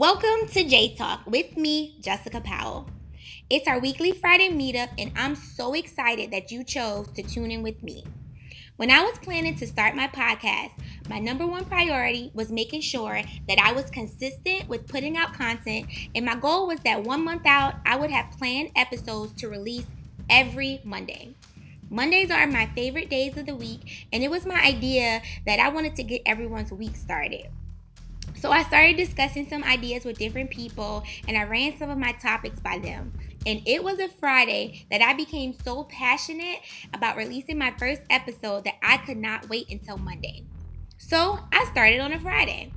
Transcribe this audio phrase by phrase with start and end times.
[0.00, 2.88] Welcome to J Talk with me, Jessica Powell.
[3.50, 7.62] It's our weekly Friday meetup, and I'm so excited that you chose to tune in
[7.62, 8.06] with me.
[8.76, 10.70] When I was planning to start my podcast,
[11.10, 15.84] my number one priority was making sure that I was consistent with putting out content,
[16.14, 19.84] and my goal was that one month out, I would have planned episodes to release
[20.30, 21.34] every Monday.
[21.90, 25.68] Mondays are my favorite days of the week, and it was my idea that I
[25.68, 27.48] wanted to get everyone's week started.
[28.36, 32.12] So I started discussing some ideas with different people and I ran some of my
[32.12, 33.12] topics by them.
[33.46, 36.60] And it was a Friday that I became so passionate
[36.94, 40.44] about releasing my first episode that I could not wait until Monday.
[40.98, 42.72] So I started on a Friday.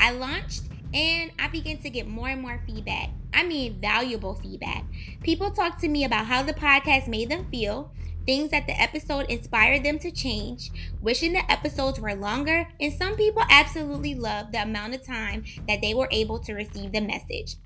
[0.00, 0.62] I launched
[0.94, 3.10] and I began to get more and more feedback.
[3.34, 4.84] I mean, valuable feedback.
[5.22, 7.92] People talked to me about how the podcast made them feel,
[8.26, 13.16] things that the episode inspired them to change, wishing the episodes were longer, and some
[13.16, 17.56] people absolutely loved the amount of time that they were able to receive the message.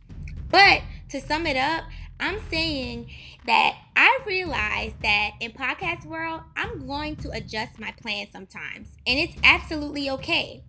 [0.50, 1.84] But to sum it up,
[2.18, 3.10] I'm saying
[3.46, 9.18] that I realized that in podcast world, I'm going to adjust my plan sometimes, and
[9.18, 10.64] it's absolutely okay.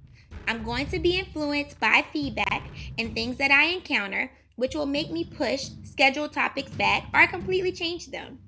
[0.48, 2.64] I'm going to be influenced by feedback
[2.98, 7.72] and things that I encounter, which will make me push scheduled topics back or completely
[7.72, 8.40] change them.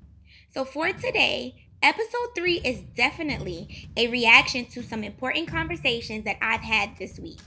[0.51, 6.61] So for today, episode three is definitely a reaction to some important conversations that I've
[6.61, 7.37] had this week,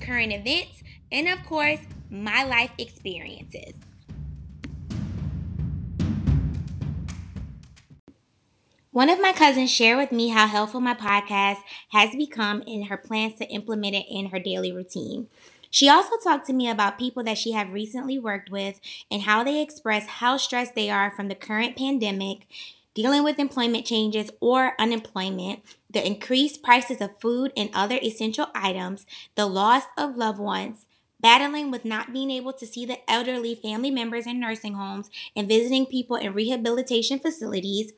[0.00, 0.82] current events,
[1.12, 3.74] and of course, my life experiences.
[8.90, 11.58] One of my cousins shared with me how helpful my podcast
[11.90, 15.28] has become in her plans to implement it in her daily routine.
[15.76, 19.44] She also talked to me about people that she have recently worked with and how
[19.44, 22.46] they express how stressed they are from the current pandemic,
[22.94, 25.60] dealing with employment changes or unemployment,
[25.90, 29.04] the increased prices of food and other essential items,
[29.34, 30.86] the loss of loved ones,
[31.20, 35.46] battling with not being able to see the elderly family members in nursing homes and
[35.46, 37.92] visiting people in rehabilitation facilities,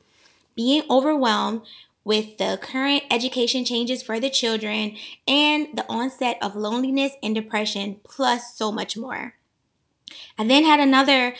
[0.53, 1.61] being overwhelmed
[2.03, 4.95] with the current education changes for the children
[5.27, 9.35] and the onset of loneliness and depression, plus so much more.
[10.37, 11.35] I then had another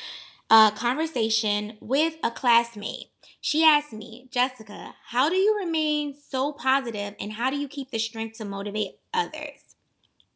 [0.49, 3.07] uh, conversation with a classmate.
[3.41, 7.91] She asked me, Jessica, how do you remain so positive and how do you keep
[7.91, 9.75] the strength to motivate others?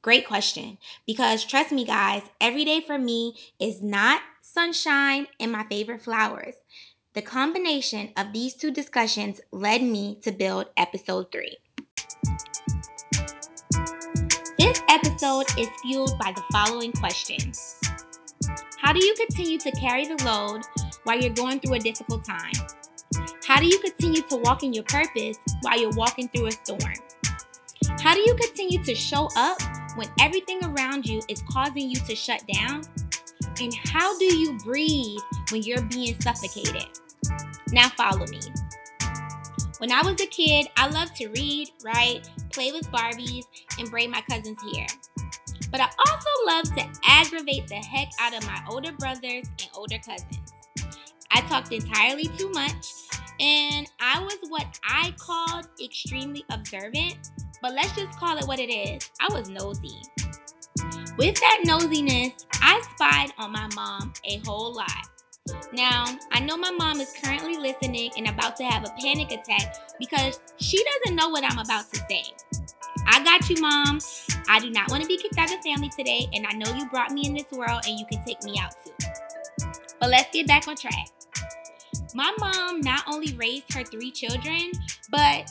[0.01, 0.77] Great question.
[1.05, 6.55] Because trust me, guys, every day for me is not sunshine and my favorite flowers.
[7.13, 11.57] The combination of these two discussions led me to build episode three.
[14.57, 17.79] This episode is fueled by the following questions
[18.79, 20.63] How do you continue to carry the load
[21.03, 22.53] while you're going through a difficult time?
[23.45, 26.95] How do you continue to walk in your purpose while you're walking through a storm?
[28.01, 29.61] How do you continue to show up
[29.97, 32.81] when everything around you is causing you to shut down?
[33.61, 35.19] And how do you breathe
[35.51, 36.87] when you're being suffocated?
[37.73, 38.39] Now follow me.
[39.79, 43.45] When I was a kid, I loved to read, write, play with Barbies,
[43.79, 44.85] and braid my cousin's hair.
[45.71, 49.97] But I also loved to aggravate the heck out of my older brothers and older
[49.97, 50.53] cousins.
[51.31, 52.93] I talked entirely too much,
[53.39, 58.69] and I was what I called extremely observant, but let's just call it what it
[58.69, 59.09] is.
[59.19, 59.99] I was nosy.
[61.17, 65.07] With that nosiness, I spied on my mom a whole lot.
[65.73, 69.75] Now, I know my mom is currently listening and about to have a panic attack
[69.99, 72.23] because she doesn't know what I'm about to say.
[73.07, 73.99] I got you, mom.
[74.47, 76.73] I do not want to be kicked out of the family today, and I know
[76.73, 78.93] you brought me in this world and you can take me out too.
[79.99, 81.09] But let's get back on track.
[82.15, 84.71] My mom not only raised her three children,
[85.09, 85.49] but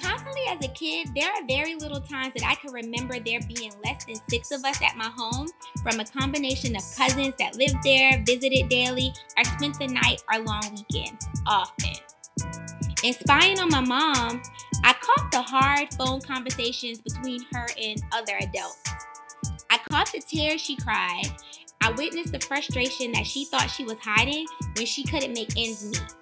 [0.00, 3.72] constantly as a kid, there are very little times that I can remember there being
[3.84, 5.48] less than six of us at my home
[5.82, 10.40] from a combination of cousins that lived there, visited daily, or spent the night or
[10.40, 11.94] long weekends often.
[13.02, 14.42] In spying on my mom,
[14.84, 18.82] I caught the hard phone conversations between her and other adults.
[19.70, 21.30] I caught the tears she cried.
[21.80, 24.46] I witnessed the frustration that she thought she was hiding
[24.76, 26.14] when she couldn't make ends meet.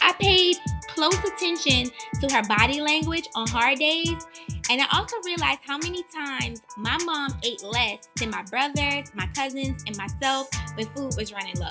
[0.00, 0.56] I paid
[1.02, 1.90] close attention
[2.20, 4.24] to her body language on hard days.
[4.70, 9.26] And I also realized how many times my mom ate less than my brothers, my
[9.34, 11.66] cousins, and myself when food was running low.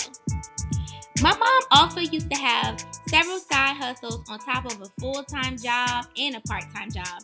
[1.22, 5.57] My mom also used to have several side hustles on top of a full time
[5.57, 7.22] job and a part time job.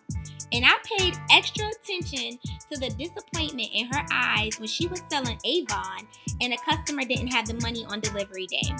[0.53, 2.39] And I paid extra attention
[2.71, 6.07] to the disappointment in her eyes when she was selling Avon
[6.39, 8.71] and a customer didn't have the money on delivery day.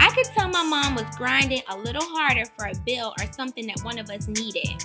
[0.00, 3.66] I could tell my mom was grinding a little harder for a bill or something
[3.66, 4.82] that one of us needed.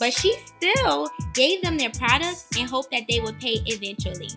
[0.00, 4.30] But she still gave them their products and hoped that they would pay eventually.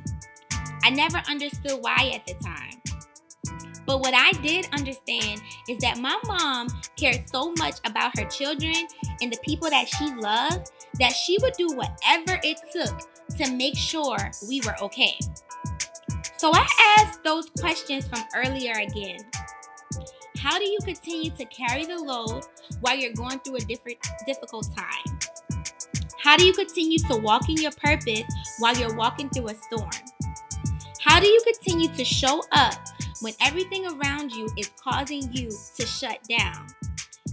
[0.84, 2.82] I never understood why at the time.
[3.86, 8.76] But what I did understand is that my mom cared so much about her children
[9.22, 13.00] and the people that she loved that she would do whatever it took
[13.38, 14.18] to make sure
[14.50, 15.18] we were okay.
[16.36, 16.68] So I
[17.00, 19.20] asked those questions from earlier again.
[20.40, 22.44] How do you continue to carry the load
[22.82, 25.20] while you're going through a different difficult time?
[26.20, 28.24] How do you continue to walk in your purpose
[28.60, 29.90] while you're walking through a storm?
[31.02, 32.76] How do you continue to show up
[33.22, 36.68] when everything around you is causing you to shut down?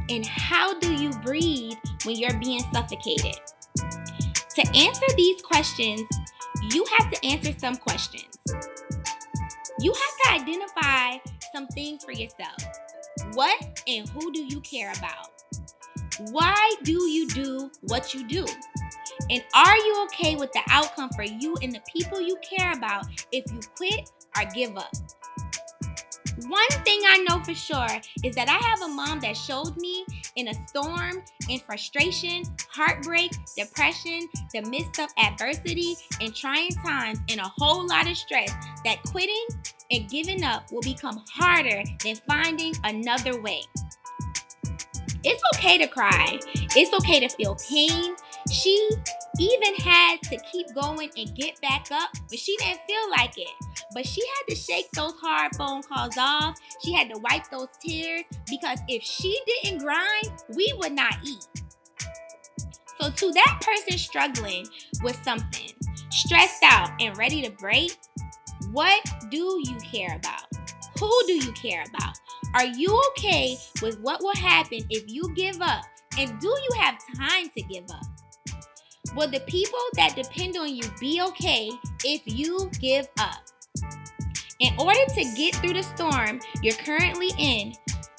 [0.09, 3.37] And how do you breathe when you're being suffocated?
[3.77, 6.03] To answer these questions,
[6.71, 8.39] you have to answer some questions
[9.81, 11.19] you have to identify
[11.53, 12.57] some things for yourself.
[13.35, 15.31] What and who do you care about?
[16.31, 18.47] Why do you do what you do?
[19.31, 23.07] And are you okay with the outcome for you and the people you care about
[23.33, 24.93] if you quit or give up?
[26.49, 30.05] One thing I know for sure is that I have a mom that showed me
[30.37, 37.41] in a storm, in frustration, heartbreak, depression, the midst of adversity and trying times, and
[37.41, 38.53] a whole lot of stress
[38.85, 39.47] that quitting
[39.91, 43.63] and giving up will become harder than finding another way.
[45.23, 46.39] It's okay to cry.
[46.55, 48.17] It's okay to feel pain.
[48.53, 48.91] She
[49.39, 53.49] even had to keep going and get back up, but she didn't feel like it.
[53.95, 56.59] But she had to shake those hard phone calls off.
[56.85, 61.47] She had to wipe those tears because if she didn't grind, we would not eat.
[63.01, 64.67] So, to that person struggling
[65.03, 65.71] with something,
[66.11, 67.97] stressed out and ready to break,
[68.73, 70.45] what do you care about?
[70.99, 72.17] Who do you care about?
[72.55, 75.85] Are you okay with what will happen if you give up?
[76.19, 78.05] And do you have time to give up?
[79.17, 81.71] Will the people that depend on you be okay
[82.05, 83.44] if you give up?
[84.61, 87.75] In order to get through the storm you're currently in,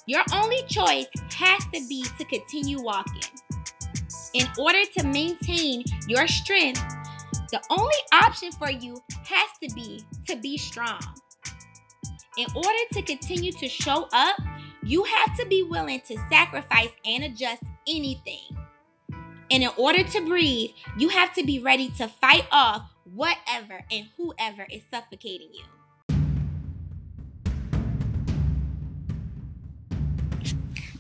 [0.06, 3.24] your only choice has to be to continue walking.
[4.34, 6.84] In order to maintain your strength,
[7.52, 11.00] the only option for you has to be to be strong.
[12.38, 14.36] In order to continue to show up,
[14.84, 18.58] you have to be willing to sacrifice and adjust anything.
[19.50, 24.08] And in order to breathe, you have to be ready to fight off whatever and
[24.18, 25.64] whoever is suffocating you.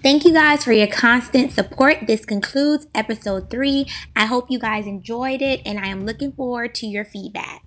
[0.05, 2.05] Thank you guys for your constant support.
[2.05, 3.87] This concludes episode three.
[4.15, 7.64] I hope you guys enjoyed it, and I am looking forward to your feedback.